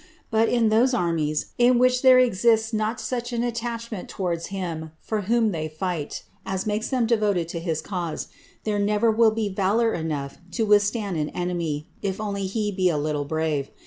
But 0.31 0.49
in 0.49 0.69
those 0.69 0.95
armies 0.95 1.53
in 1.59 1.77
which 1.77 2.01
there 2.01 2.17
exists 2.17 2.73
not 2.73 2.99
such 2.99 3.31
an 3.31 3.43
attachment 3.43 4.09
towards 4.09 4.47
him 4.47 4.89
for 4.99 5.21
whom 5.29 5.51
they 5.51 5.67
fight 5.67 6.23
as 6.43 6.65
makes 6.65 6.89
them 6.89 7.05
devoted 7.05 7.47
to 7.49 7.59
his 7.59 7.81
cause, 7.83 8.27
there 8.63 8.79
never 8.79 9.11
will 9.11 9.29
be 9.29 9.47
valour 9.47 9.93
enough 9.93 10.39
to 10.53 10.65
withstand 10.65 11.17
an 11.17 11.29
enemy 11.29 11.85
if 12.01 12.19
only 12.19 12.47
he 12.47 12.71
be 12.71 12.89
a 12.89 12.97
little 12.97 13.25
brave. 13.25 13.69